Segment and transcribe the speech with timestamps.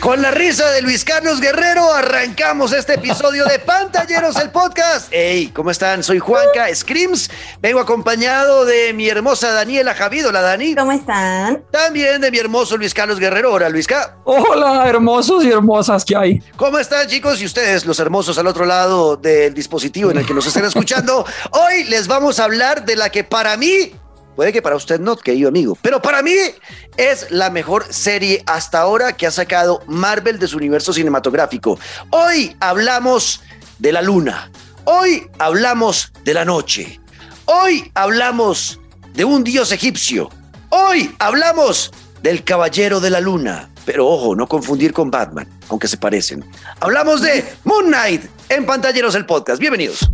[0.00, 5.08] Con la risa de Luis Carlos Guerrero arrancamos este episodio de Pantalleros el podcast.
[5.10, 6.02] Hey, ¿cómo están?
[6.02, 7.30] Soy Juanca Screams.
[7.60, 10.28] Vengo acompañado de mi hermosa Daniela Javid.
[10.28, 10.74] Hola, Dani.
[10.74, 11.64] ¿Cómo están?
[11.70, 13.52] También de mi hermoso Luis Carlos Guerrero.
[13.52, 14.16] Hola, Luisca.
[14.24, 16.42] Hola, hermosos y hermosas que hay.
[16.56, 17.40] ¿Cómo están, chicos?
[17.40, 21.24] Y ustedes, los hermosos al otro lado del dispositivo en el que nos estén escuchando.
[21.50, 23.92] Hoy les vamos a hablar de la que para mí
[24.34, 26.34] Puede que para usted no, querido amigo, pero para mí
[26.96, 31.78] es la mejor serie hasta ahora que ha sacado Marvel de su universo cinematográfico.
[32.10, 33.42] Hoy hablamos
[33.78, 34.50] de la luna,
[34.84, 37.00] hoy hablamos de la noche,
[37.44, 38.80] hoy hablamos
[39.12, 40.30] de un dios egipcio,
[40.70, 41.92] hoy hablamos
[42.22, 43.68] del caballero de la luna.
[43.84, 46.44] Pero ojo, no confundir con Batman, aunque se parecen.
[46.80, 49.60] Hablamos de Moon Knight en Pantalleros el Podcast.
[49.60, 50.08] Bienvenidos.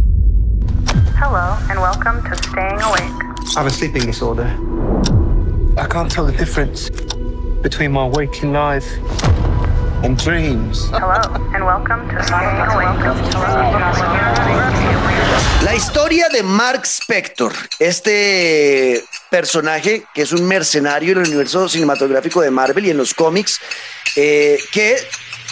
[1.21, 3.28] Hello and welcome to Staying Awake.
[3.57, 4.47] I have a sleeping disorder.
[5.79, 6.91] I can't tell the difference
[7.63, 8.87] between my waking life
[10.05, 10.91] and dreams.
[10.91, 11.19] Hello
[11.55, 12.99] and welcome to Awake.
[15.65, 22.43] La historia de Mark Spector, este personaje que es un mercenario en el universo cinematográfico
[22.43, 23.61] de Marvel y en los cómics,
[24.15, 24.97] eh, que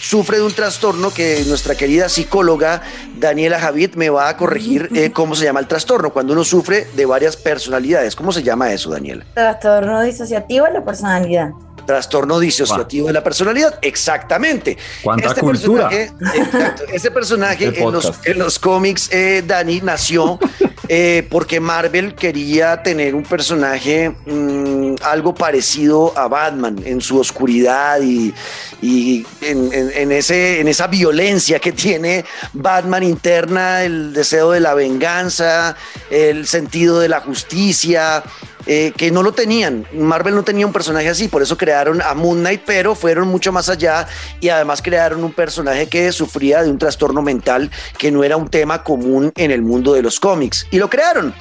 [0.06, 2.82] sufre de un trastorno que nuestra querida psicóloga
[3.18, 6.86] Daniela Javid me va a corregir eh, cómo se llama el trastorno, cuando uno sufre
[6.94, 8.14] de varias personalidades.
[8.14, 9.24] ¿Cómo se llama eso, Daniela?
[9.34, 11.50] Trastorno disociativo de la personalidad.
[11.86, 14.76] Trastorno disociativo de la personalidad, exactamente.
[15.02, 15.88] ¿Cuánta este cultura?
[15.88, 18.26] Personaje, exacto, ese personaje en los, podcast.
[18.26, 20.38] en los cómics, eh, Dani, nació
[20.88, 28.00] eh, porque Marvel quería tener un personaje mm, algo parecido a Batman en su oscuridad
[28.02, 28.34] y,
[28.82, 34.60] y en, en- en ese, en esa violencia que tiene Batman interna, el deseo de
[34.60, 35.76] la venganza,
[36.10, 38.22] el sentido de la justicia,
[38.66, 39.86] eh, que no lo tenían.
[39.92, 43.52] Marvel no tenía un personaje así, por eso crearon a Moon Knight, pero fueron mucho
[43.52, 44.06] más allá
[44.40, 48.48] y además crearon un personaje que sufría de un trastorno mental que no era un
[48.48, 50.66] tema común en el mundo de los cómics.
[50.70, 51.34] Y lo crearon.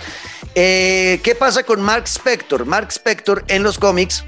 [0.54, 2.66] Eh, ¿Qué pasa con Mark Spector?
[2.66, 4.24] Mark Spector en los cómics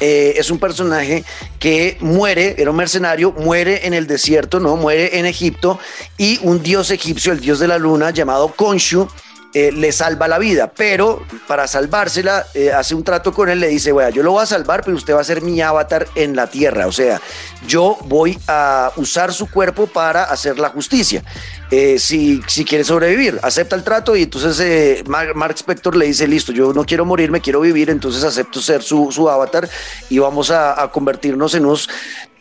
[0.00, 1.24] eh, es un personaje
[1.58, 4.76] que muere, era un mercenario, muere en el desierto, ¿no?
[4.76, 5.78] Muere en Egipto
[6.18, 9.08] y un dios egipcio, el dios de la luna, llamado Khonshu,
[9.54, 13.68] eh, le salva la vida, pero para salvársela eh, hace un trato con él, le
[13.68, 16.34] dice, bueno, yo lo voy a salvar, pero usted va a ser mi avatar en
[16.34, 17.20] la tierra, o sea,
[17.66, 21.22] yo voy a usar su cuerpo para hacer la justicia.
[21.70, 26.26] Eh, si, si quiere sobrevivir, acepta el trato y entonces Mark, Mark Spector le dice,
[26.26, 29.68] listo, yo no quiero morirme, quiero vivir, entonces acepto ser su, su avatar
[30.10, 31.88] y vamos a, a convertirnos en unos...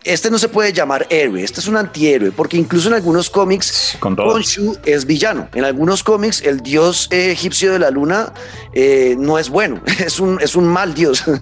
[0.04, 3.96] Este no se puede llamar héroe, este es un antihéroe, porque incluso en algunos cómics
[4.02, 4.18] Con.
[4.18, 5.48] Khonshu es villano.
[5.54, 8.34] En algunos cómics el dios eh, egipcio de la luna
[8.74, 11.24] eh, no es bueno, es un, es un mal dios.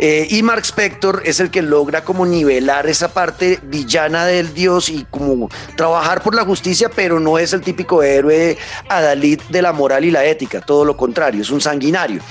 [0.00, 4.88] Eh, y Mark Spector es el que logra como nivelar esa parte villana del dios
[4.88, 8.56] y como trabajar por la justicia, pero no es el típico héroe
[8.88, 12.22] adalid de la moral y la ética, todo lo contrario, es un sanguinario.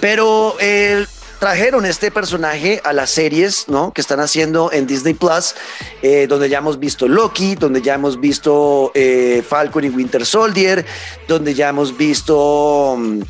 [0.00, 1.06] Pero el
[1.42, 3.92] trajeron este personaje a las series ¿no?
[3.92, 5.56] que están haciendo en Disney Plus,
[6.00, 10.86] eh, donde ya hemos visto Loki, donde ya hemos visto eh, Falcon y Winter Soldier,
[11.26, 13.22] donde ya hemos visto mm,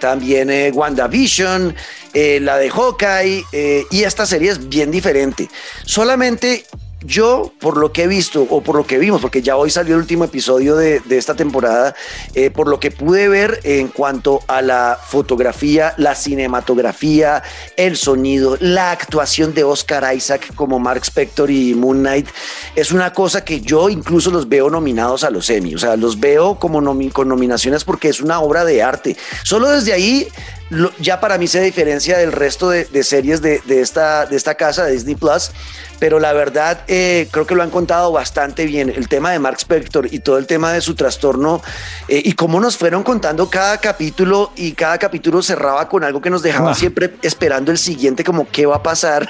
[0.00, 1.76] también eh, WandaVision,
[2.14, 3.44] eh, la de Hawkeye,
[3.90, 5.50] y esta serie es bien diferente.
[5.84, 6.64] Solamente
[7.04, 9.94] yo, por lo que he visto, o por lo que vimos, porque ya hoy salió
[9.94, 11.94] el último episodio de, de esta temporada,
[12.34, 17.42] eh, por lo que pude ver en cuanto a la fotografía, la cinematografía,
[17.76, 22.28] el sonido, la actuación de Oscar Isaac como Mark Spector y Moon Knight,
[22.76, 26.20] es una cosa que yo incluso los veo nominados a los Emmy, o sea, los
[26.20, 26.82] veo como
[27.12, 29.16] con nominaciones porque es una obra de arte.
[29.44, 30.28] Solo desde ahí
[30.72, 34.36] lo- ya para mí se diferencia del resto de, de series de, de esta, de
[34.36, 35.50] esta casa de Disney Plus,
[35.98, 38.90] pero la verdad eh, creo que lo han contado bastante bien.
[38.90, 41.62] El tema de Mark Spector y todo el tema de su trastorno
[42.08, 46.30] eh, y cómo nos fueron contando cada capítulo y cada capítulo cerraba con algo que
[46.30, 46.74] nos dejaba Ah.
[46.74, 49.28] siempre esperando el siguiente, como qué va a pasar.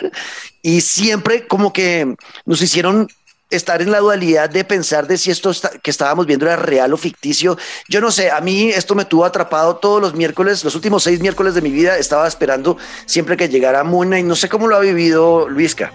[0.63, 2.15] Y siempre como que
[2.47, 3.09] nos hicieron
[3.53, 5.53] estar en la dualidad de pensar de si esto
[5.83, 7.57] que estábamos viendo era real o ficticio.
[7.89, 11.21] Yo no sé, a mí esto me tuvo atrapado todos los miércoles, los últimos seis
[11.21, 12.77] miércoles de mi vida estaba esperando
[13.07, 15.93] siempre que llegara Muna y no sé cómo lo ha vivido Luisca.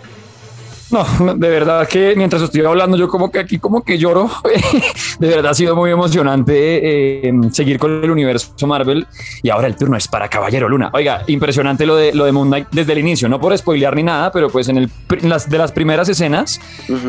[0.90, 1.06] No,
[1.36, 4.30] de verdad que mientras estoy hablando, yo como que aquí como que lloro.
[5.20, 9.06] de verdad ha sido muy emocionante eh, seguir con el universo Marvel.
[9.44, 10.90] Y ahora el turno es para Caballero Luna.
[10.94, 14.04] Oiga, impresionante lo de, lo de Moon Knight desde el inicio, no por spoilear ni
[14.04, 16.60] nada, pero pues en, el, en las, de las primeras escenas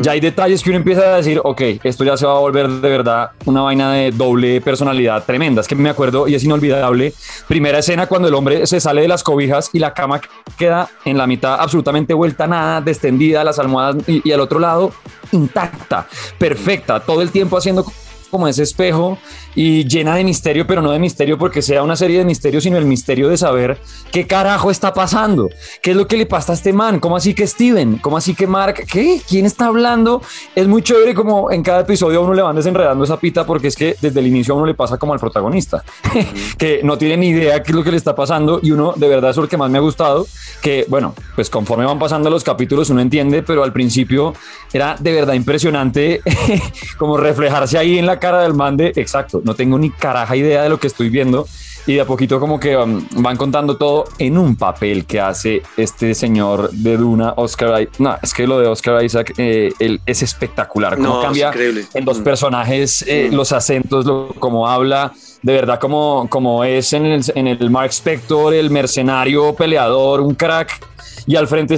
[0.01, 2.67] ya hay detalles que uno empieza a decir, ok, esto ya se va a volver
[2.67, 5.61] de verdad una vaina de doble personalidad tremenda.
[5.61, 7.13] Es que me acuerdo y es inolvidable.
[7.47, 10.21] Primera escena cuando el hombre se sale de las cobijas y la cama
[10.57, 13.59] queda en la mitad absolutamente vuelta nada, descendida, las
[14.07, 14.91] y al otro lado
[15.31, 16.07] intacta,
[16.37, 17.85] perfecta, todo el tiempo haciendo
[18.29, 19.17] como ese espejo
[19.55, 22.77] y llena de misterio, pero no de misterio porque sea una serie de misterios, sino
[22.77, 23.77] el misterio de saber
[24.11, 25.49] qué carajo está pasando,
[25.81, 28.35] qué es lo que le pasa a este man, cómo así que Steven, cómo así
[28.35, 30.21] que Mark, qué, quién está hablando.
[30.55, 33.75] Es muy chévere como en cada episodio uno le van desenredando esa pita porque es
[33.75, 35.83] que desde el inicio a uno le pasa como al protagonista,
[36.57, 39.07] que no tiene ni idea qué es lo que le está pasando y uno de
[39.07, 40.27] verdad es lo que más me ha gustado,
[40.61, 44.33] que bueno, pues conforme van pasando los capítulos uno entiende, pero al principio
[44.71, 46.21] era de verdad impresionante
[46.97, 50.63] como reflejarse ahí en la cara del man de exacto no tengo ni caraja idea
[50.63, 51.47] de lo que estoy viendo
[51.87, 55.63] y de a poquito como que um, van contando todo en un papel que hace
[55.75, 57.95] este señor de Duna, Oscar Isaac.
[57.99, 61.51] No, es que lo de Oscar Isaac eh, él es espectacular, cómo No, cambia
[61.93, 62.23] en los Mm.
[62.23, 67.47] personajes, eh, los acentos, lo, cómo habla, de verdad como, como es en el, en
[67.47, 70.85] el Mark Spector, el mercenario peleador, un crack,
[71.25, 71.75] y al frente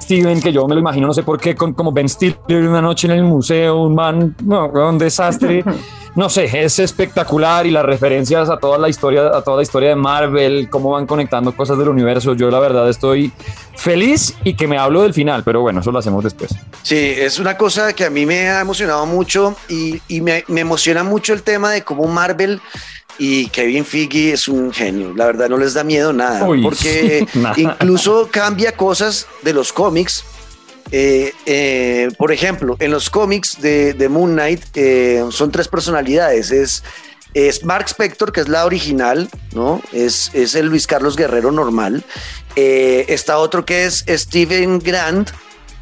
[0.00, 2.80] Steven, que yo me lo imagino, no sé por qué, con como Ben Stiller una
[2.80, 5.64] noche en el museo, un man, no, un desastre.
[6.16, 9.90] No sé, es espectacular y las referencias a toda la historia, a toda la historia
[9.90, 12.34] de Marvel, cómo van conectando cosas del universo.
[12.34, 13.30] Yo la verdad estoy
[13.74, 16.54] feliz y que me hablo del final, pero bueno, eso lo hacemos después.
[16.82, 20.62] Sí, es una cosa que a mí me ha emocionado mucho y, y me, me
[20.62, 22.62] emociona mucho el tema de cómo Marvel
[23.18, 25.12] y Kevin Feige es un genio.
[25.14, 27.54] La verdad no les da miedo nada, Uy, porque sí, nada.
[27.58, 30.24] incluso cambia cosas de los cómics.
[30.92, 36.50] Eh, eh, por ejemplo, en los cómics de, Moon Knight eh, son tres personalidades.
[36.50, 36.82] Es,
[37.64, 39.82] Mark Spector, que es la original, ¿no?
[39.92, 42.02] Es, es el Luis Carlos Guerrero normal.
[42.54, 45.30] Está otro que es Steven Grant,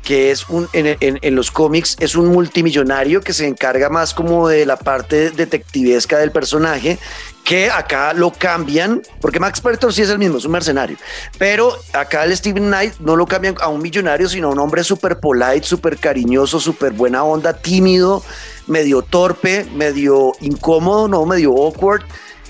[0.03, 4.49] que es un, en- en los cómics es un multimillonario que se encarga más como
[4.49, 6.99] de la parte detectivesca del personaje,
[7.44, 10.96] que acá lo cambian, porque Max Spector sí es el mismo, es un mercenario,
[11.38, 14.82] pero acá el Steven Knight no lo cambian a un millonario, sino a un hombre
[14.82, 18.25] súper polite, súper cariñoso, súper buena onda, tímido,
[18.67, 22.02] medio torpe, medio incómodo, no, medio awkward.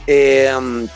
[0.06, 0.87] Eh, um,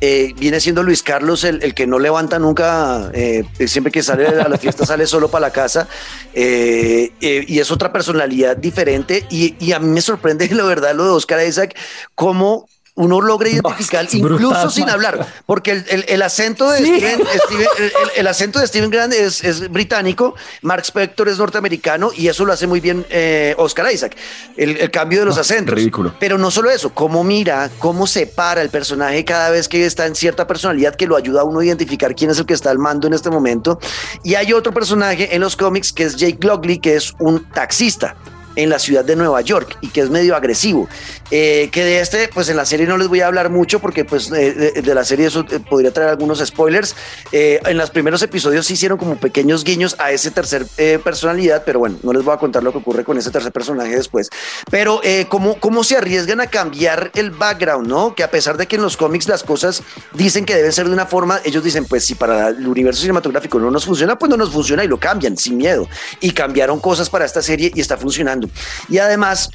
[0.00, 4.26] eh, viene siendo Luis Carlos el, el que no levanta nunca, eh, siempre que sale
[4.26, 5.86] a la fiesta sale solo para la casa
[6.34, 11.10] y es otra personalidad diferente y, y a mí me sorprende la verdad lo de
[11.10, 11.76] Oscar Isaac,
[12.16, 14.94] cómo uno logra identificar incluso brutal, sin man.
[14.94, 16.84] hablar, porque el, el- el acento de Sí.
[16.98, 22.28] Steven, Steven- el, acento de Steven Grant es, es británico, Mark Spector es norteamericano y
[22.28, 24.14] eso lo hace muy bien eh, Oscar Isaac,
[24.58, 25.74] el, cambio de los acentos.
[25.74, 26.14] ridículo.
[26.20, 30.14] Pero no solo eso, cómo mira, cómo separa el personaje cada vez que está en
[30.14, 32.78] cierta personalidad que lo ayuda a uno a identificar quién es el que está al
[32.78, 33.78] mando en este momento.
[34.22, 38.16] Y hay otro personaje en los cómics que es Jake Lockley, que es un taxista
[38.56, 40.88] en la ciudad de Nueva York y que es medio agresivo.
[41.30, 44.04] Eh, que de este, pues en la serie no les voy a hablar mucho porque
[44.04, 46.94] pues eh, de, de la serie eso eh, podría traer algunos spoilers.
[47.32, 51.62] Eh, en los primeros episodios sí hicieron como pequeños guiños a ese tercer eh, personalidad,
[51.64, 54.28] pero bueno, no les voy a contar lo que ocurre con ese tercer personaje después.
[54.70, 58.14] Pero eh, cómo, cómo se arriesgan a cambiar el background, ¿no?
[58.14, 59.82] Que a pesar de que en los cómics las cosas
[60.12, 63.58] dicen que deben ser de una forma, ellos dicen, pues si para el universo cinematográfico
[63.58, 65.88] no nos funciona, pues no nos funciona y lo cambian sin miedo.
[66.20, 68.41] Y cambiaron cosas para esta serie y está funcionando.
[68.88, 69.50] Y además,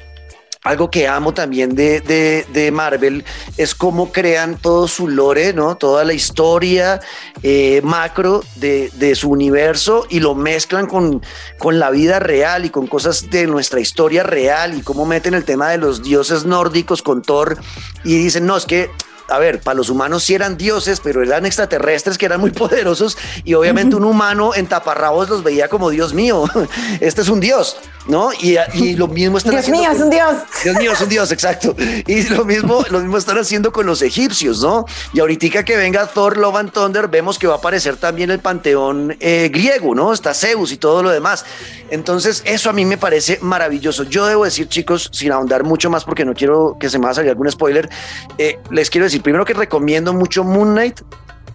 [0.68, 3.24] algo que amo también de, de, Marvel
[3.56, 5.78] es cómo crean todo su lore, ¿no?
[5.78, 7.00] Toda la historia
[7.42, 11.22] eh, macro de, de su universo y lo mezclan con,
[11.58, 15.46] con la vida real y con cosas de nuestra historia real y cómo meten el
[15.46, 17.58] tema de los dioses nórdicos con Thor
[18.04, 18.90] y dicen, no, es que
[19.30, 23.18] a ver, para los humanos sí eran dioses, pero eran extraterrestres que eran muy poderosos
[23.44, 26.46] y obviamente un humano en taparrabos los veía como Dios mío,
[27.00, 28.32] este es un dios, ¿no?
[28.34, 30.36] Y, y lo mismo están Dios haciendo mío, con- es un dios.
[30.64, 31.76] Dios mío, es un dios, exacto.
[32.06, 34.86] Y lo mismo, lo mismo están haciendo con los egipcios, ¿no?
[35.14, 38.40] Y ahorita que venga Thor, Love and Thunder, vemos que va a aparecer también el
[38.40, 40.14] panteón eh, griego, ¿no?
[40.14, 41.46] Está Zeus y todo lo demás.
[41.90, 44.04] Entonces, eso a mí me parece maravilloso.
[44.04, 47.12] Yo debo decir, chicos, sin ahondar mucho más porque no quiero que se me vaya
[47.12, 47.90] a salir algún spoiler,
[48.38, 51.02] eh, les quiero decir primero que recomiendo mucho Moon Knight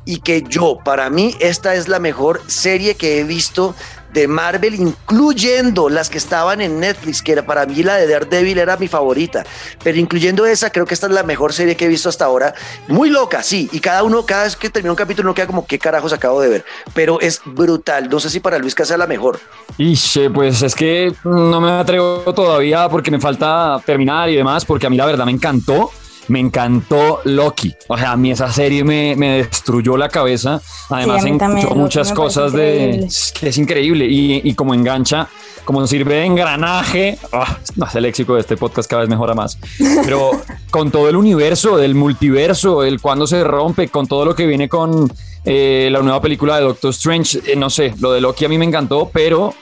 [0.04, 3.75] y que yo, para mí, esta es la mejor serie que he visto
[4.12, 8.59] de Marvel, incluyendo las que estaban en Netflix, que era para mí la de Daredevil
[8.59, 9.45] era mi favorita,
[9.83, 12.54] pero incluyendo esa, creo que esta es la mejor serie que he visto hasta ahora.
[12.88, 15.66] Muy loca, sí, y cada uno, cada vez que termina un capítulo, uno queda como,
[15.66, 16.64] ¿qué carajos acabo de ver?
[16.95, 18.11] Pero es brutal.
[18.11, 19.40] No sé si para Luis sea la mejor.
[19.78, 19.97] Y
[20.35, 24.90] pues es que no me atrevo todavía porque me falta terminar y demás, porque a
[24.90, 25.90] mí la verdad me encantó
[26.29, 27.75] me encantó Loki.
[27.88, 30.61] O sea, a mí esa serie me, me destruyó la cabeza.
[30.91, 31.33] Además, sí,
[31.75, 33.09] muchas cosas de.
[33.38, 35.29] que Es increíble y, y, como engancha,
[35.64, 37.19] como sirve de engranaje.
[37.33, 37.45] Oh,
[37.76, 39.59] no, el léxico de este podcast cada vez mejora más.
[40.05, 40.31] Pero
[40.71, 44.69] con todo el universo, del multiverso, el cuando se rompe, con todo lo que viene
[44.69, 45.12] con
[45.45, 48.59] eh, la nueva película de Doctor Strange, eh, no sé, lo de Loki a mí
[48.59, 49.53] me encantó, pero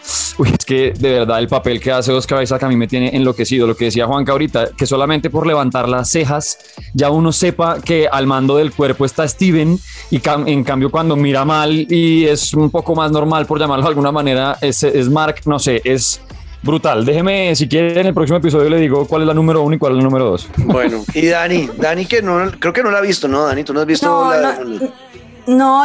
[0.44, 3.66] es que de verdad el papel que hace Oscar Isaac a mí me tiene enloquecido.
[3.66, 6.58] Lo que decía Juanca ahorita, que solamente por levantar las cejas
[6.92, 9.78] ya uno sepa que al mando del cuerpo está Steven
[10.10, 13.88] y en cambio cuando mira mal y es un poco más normal, por llamarlo de
[13.88, 16.20] alguna manera, es, es Mark, no sé, es
[16.62, 17.04] brutal.
[17.06, 19.78] Déjeme, si quiere, en el próximo episodio le digo cuál es la número uno y
[19.78, 20.48] cuál es la número dos.
[20.58, 23.64] Bueno, y Dani, Dani que no, creo que no la ha visto, ¿no, Dani?
[23.64, 24.58] ¿Tú no has visto la...
[24.62, 24.88] No,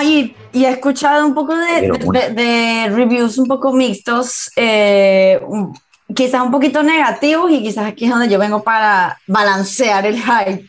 [0.02, 5.40] y, he escuchado un poco de, reviews un poco mixtos, eh,
[6.14, 10.66] quizás un poquito negativos y quizás aquí es donde yo vengo para balancear el hype.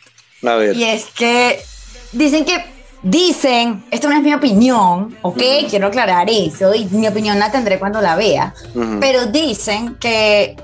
[0.46, 0.76] A ver.
[0.76, 1.60] Y es que
[2.12, 2.64] dicen que,
[3.02, 5.42] dicen, esto no es mi opinión, ¿ok?
[5.68, 8.54] Quiero aclarar eso y mi opinión la tendré cuando la vea,
[9.00, 10.56] pero dicen que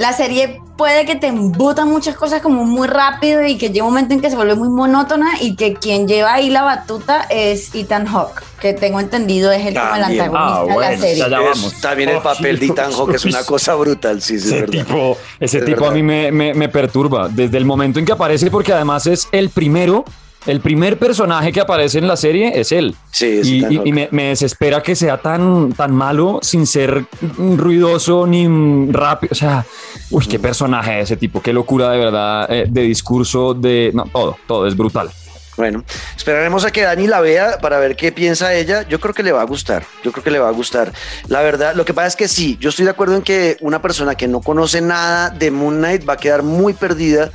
[0.00, 3.92] la serie puede que te embutan muchas cosas como muy rápido y que llega un
[3.92, 7.74] momento en que se vuelve muy monótona y que quien lleva ahí la batuta es
[7.74, 11.24] Ethan Hawke, que tengo entendido es el, como el antagonista de la ah, serie.
[11.52, 15.18] Es, también el papel de Ethan Hawke es una cosa brutal, sí, sí, ese Tipo,
[15.38, 18.72] ese tipo a mí me, me, me perturba desde el momento en que aparece porque
[18.72, 20.06] además es el primero
[20.46, 22.94] el primer personaje que aparece en la serie es él.
[23.10, 27.04] Sí, y, me, desespera que sea tan, tan malo sin ser
[27.36, 28.46] ruidoso ni
[28.90, 29.32] rápido.
[29.32, 29.64] O sea,
[30.10, 34.36] uy, qué personaje ese tipo, qué locura de verdad eh, de discurso, de no, todo,
[34.46, 35.10] todo es brutal.
[35.56, 35.84] Bueno,
[36.16, 38.88] esperaremos a que Dani la vea para ver qué piensa ella.
[38.88, 39.84] Yo creo que le va a gustar.
[40.02, 40.90] Yo creo que le va a gustar.
[41.28, 43.82] La verdad, lo que pasa es que sí, yo estoy de acuerdo en que una
[43.82, 47.30] persona que no conoce nada de Moon Knight va a quedar muy perdida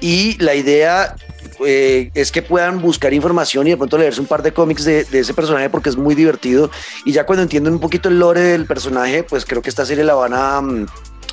[0.00, 1.16] y la idea
[1.64, 5.06] eh, es que puedan buscar información y de pronto leerse un par de cómics de,
[5.10, 6.70] ese personaje porque es muy divertido.
[7.04, 10.04] Y ya cuando entienden un poquito el lore del personaje, pues creo que esta serie
[10.04, 10.86] la van a, mm,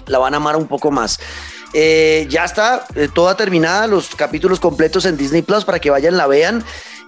[0.08, 1.20] la van a amar un poco más.
[1.74, 6.18] Eh, ya está eh, toda terminada, los capítulos completos en Disney Plus para que vayan,
[6.18, 6.64] la vean.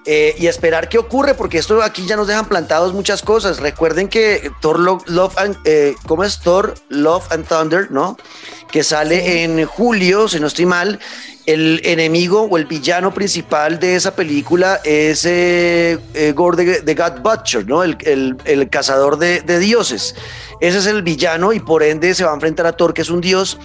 [0.07, 3.57] y esperar qué ocurre, porque esto aquí ya nos dejan plantados muchas cosas.
[3.59, 5.57] Recuerden que Thor Love, and,
[6.05, 8.15] ¿cómo es Thor Love and Thunder, no?
[8.71, 10.99] Que sale en julio, si no estoy mal,
[11.45, 17.67] el enemigo o el villano principal de esa película es eh, eh de, God Butcher,
[17.67, 17.83] ¿no?
[17.83, 20.15] El, cazador de, dioses.
[20.59, 23.09] Ese es el villano y por ende se va a enfrentar a Thor, que es
[23.09, 23.59] un dios.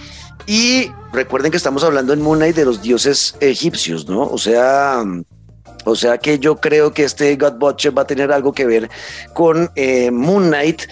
[0.45, 4.23] Y recuerden que estamos hablando en Moon Knight de los dioses egipcios, ¿no?
[4.23, 5.03] O sea,
[5.85, 8.89] o sea que yo creo que este God Butcher va a tener algo que ver
[9.33, 10.83] con eh, Moon Knight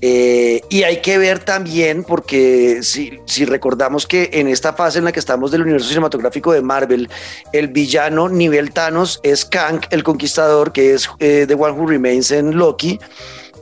[0.00, 5.12] eh, y hay que ver también, porque si, recordamos que en esta fase en la
[5.12, 7.08] que estamos del universo cinematográfico de Marvel,
[7.52, 12.30] el villano nivel Thanos es Kang, el conquistador, que es eh, The One Who Remains
[12.30, 12.98] en Loki.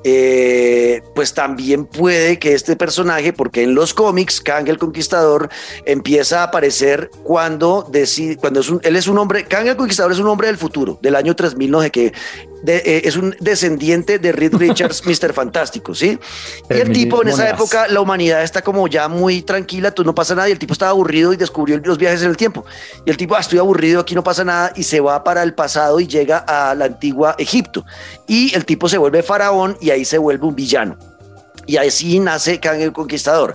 [0.09, 5.49] Eh, pues también puede que este personaje, porque en los cómics, Kang el Conquistador
[5.85, 10.21] empieza a aparecer cuando, decide, cuando es él es un hombre, Kang el Conquistador es
[10.21, 12.13] un hombre del futuro, del año 3000, no sé qué,
[12.69, 15.33] eh, es un descendiente de Reed Richards, Mr.
[15.33, 16.19] Fantástico, ¿sí?
[16.69, 20.15] Y el tipo en esa época, la humanidad está como ya muy tranquila, tú no
[20.15, 22.65] pasa nada, y el tipo estaba aburrido y descubrió los viajes en el tiempo.
[23.05, 25.55] Y el tipo, ah, estoy aburrido, aquí no pasa nada, y se va para el
[25.55, 27.85] pasado y llega a la antigua Egipto.
[28.27, 30.97] Y el tipo se vuelve faraón y ahí se vuelve un villano.
[31.67, 33.55] Y así nace Kang el Conquistador.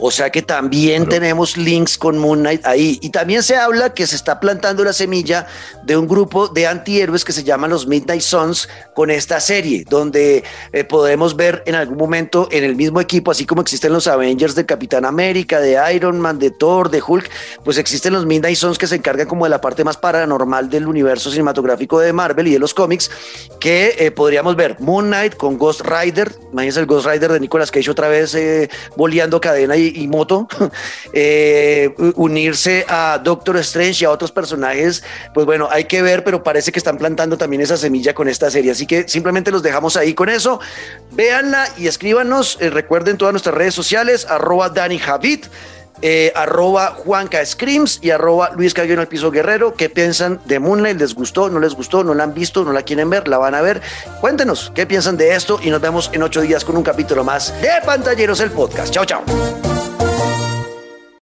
[0.00, 2.98] O sea que también tenemos links con Moon Knight ahí.
[3.02, 5.46] Y también se habla que se está plantando la semilla
[5.82, 10.44] de un grupo de antihéroes que se llaman los Midnight Suns con esta serie, donde
[10.72, 14.54] eh, podemos ver en algún momento en el mismo equipo, así como existen los Avengers
[14.54, 17.28] de Capitán América, de Iron Man, de Thor, de Hulk,
[17.64, 20.86] pues existen los Midnight Suns que se encargan como de la parte más paranormal del
[20.86, 23.10] universo cinematográfico de Marvel y de los cómics,
[23.58, 27.70] que eh, podríamos ver Moon Knight con Ghost Rider, imagínense el Ghost Rider de Nicolas
[27.70, 30.48] Cage otra vez eh, boleando cadena y y, Moto,
[31.12, 35.02] eh, unirse a Doctor Strange y a otros personajes,
[35.34, 38.50] pues bueno, hay que ver, pero parece que están plantando también esa semilla con esta
[38.50, 38.70] serie.
[38.70, 40.60] Así que simplemente los dejamos ahí con eso.
[41.12, 42.58] Véanla y escríbanos.
[42.60, 45.46] Eh, recuerden todas nuestras redes sociales, arroba Dani Javid
[46.00, 49.74] eh, arroba Juanca Screams y arroba Luis Caguino el Piso Guerrero.
[49.74, 50.98] ¿Qué piensan de Moonlight?
[50.98, 51.48] ¿Les gustó?
[51.48, 52.04] ¿No les gustó?
[52.04, 52.64] ¿No la han visto?
[52.64, 53.26] ¿No la quieren ver?
[53.26, 53.82] ¿La van a ver?
[54.20, 57.52] Cuéntenos qué piensan de esto y nos vemos en ocho días con un capítulo más
[57.60, 58.92] de Pantalleros el Podcast.
[58.92, 59.24] Chao, chao.